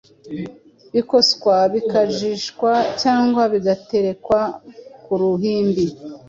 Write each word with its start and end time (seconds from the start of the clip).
bikoswa 0.95 1.55
bikajishwa 1.73 2.71
cyangwa 3.01 3.43
bigaterekwa 3.53 4.39
ku 5.03 5.13
ruhimbi. 5.21 5.85